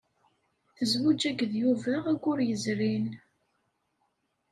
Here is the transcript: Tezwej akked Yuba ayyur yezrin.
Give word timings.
Tezwej 0.75 1.21
akked 1.29 1.51
Yuba 1.61 1.91
ayyur 2.09 2.39
yezrin. 2.47 3.07